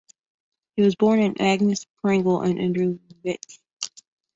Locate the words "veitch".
3.23-3.59